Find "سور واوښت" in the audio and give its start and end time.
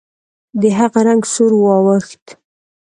1.33-2.25